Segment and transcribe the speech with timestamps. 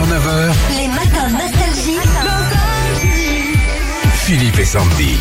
[0.00, 1.98] 6h-9h, Les matins nostalgie.
[4.14, 5.18] Philippe et Sandy.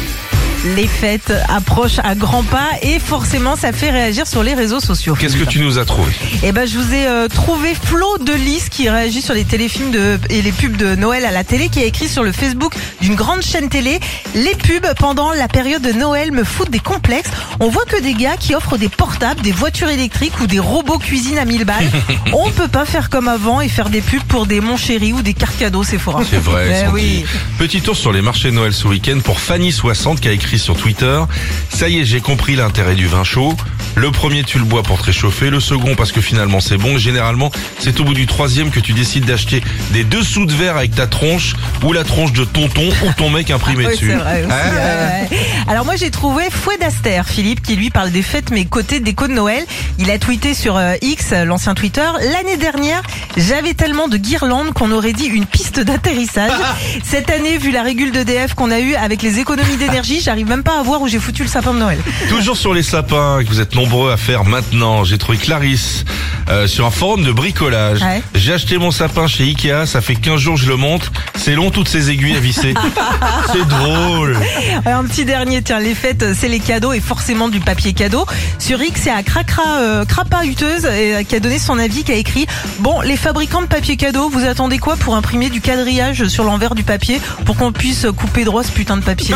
[0.65, 5.15] Les fêtes approchent à grands pas et forcément ça fait réagir sur les réseaux sociaux.
[5.17, 6.11] Qu'est-ce que tu nous as trouvé?
[6.43, 9.91] Eh ben je vous ai euh, trouvé Flo de Lys qui réagit sur les téléfilms
[9.91, 12.73] de, et les pubs de Noël à la télé qui a écrit sur le Facebook
[12.99, 14.01] d'une grande chaîne télé
[14.35, 17.31] les pubs pendant la période de Noël me foutent des complexes.
[17.61, 20.97] On voit que des gars qui offrent des portables, des voitures électriques ou des robots
[20.99, 21.89] cuisine à 1000 balles.
[22.33, 25.21] On peut pas faire comme avant et faire des pubs pour des mon chéri ou
[25.21, 26.21] des cartes cadeaux, c'est fort.
[26.29, 26.67] C'est vrai.
[26.69, 26.91] Eh Sandy.
[26.93, 27.25] oui.
[27.57, 30.75] Petit tour sur les marchés de Noël ce week-end pour Fanny60 qui a écrit sur
[30.75, 31.21] Twitter.
[31.69, 33.53] Ça y est, j'ai compris l'intérêt du vin chaud.
[33.95, 35.49] Le premier, tu le bois pour te réchauffer.
[35.49, 36.97] Le second, parce que finalement c'est bon.
[36.97, 39.61] Généralement, c'est au bout du troisième que tu décides d'acheter
[39.91, 41.53] des dessous de verre avec ta tronche
[41.83, 44.09] ou la tronche de tonton ou ton mec imprimé Oui, dessus.
[44.09, 45.21] c'est vrai aussi, Ah.
[45.31, 45.37] ouais.
[45.67, 49.27] Alors moi j'ai trouvé Fouet d'Aster, Philippe, qui lui parle des fêtes mais côté déco
[49.27, 49.65] de Noël.
[49.97, 53.01] Il a tweeté sur euh, X, l'ancien Twitter, l'année dernière
[53.37, 56.51] j'avais tellement de guirlandes qu'on aurait dit une piste d'atterrissage.
[57.03, 60.63] Cette année, vu la régule d'EDF qu'on a eue avec les économies d'énergie, j'arrive même
[60.63, 61.99] pas à voir où j'ai foutu le sapin de Noël.
[62.29, 65.05] Toujours sur les sapins que vous êtes nombreux à faire maintenant.
[65.05, 66.03] J'ai trouvé Clarisse
[66.49, 68.01] euh, sur un forum de bricolage.
[68.01, 68.21] Ouais.
[68.35, 71.09] J'ai acheté mon sapin chez Ikea, ça fait 15 jours que je le monte.
[71.35, 72.73] C'est long toutes ces aiguilles à visser.
[73.53, 74.37] c'est drôle.
[74.85, 78.25] Un petit dernier, tiens, les fêtes, c'est les cadeaux et forcément du papier cadeau.
[78.57, 82.11] Sur X, c'est à Cracra, euh, Crapa Huteuse euh, qui a donné son avis, qui
[82.11, 82.47] a écrit
[82.79, 86.75] Bon, les fabricants de papier cadeau, vous attendez quoi pour imprimer du quadrillage sur l'envers
[86.75, 89.35] du papier pour qu'on puisse couper droit ce putain de papier?